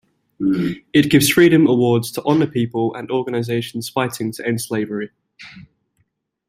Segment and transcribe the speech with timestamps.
[0.93, 5.11] It gives Freedom Awards to honour people and organisations fighting to end slavery.